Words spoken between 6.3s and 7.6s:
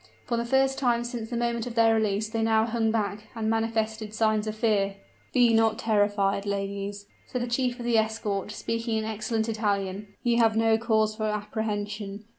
ladies," said the